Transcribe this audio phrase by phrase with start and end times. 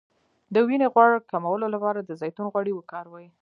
[0.53, 3.27] د وینې غوړ کمولو لپاره د زیتون غوړي وکاروئ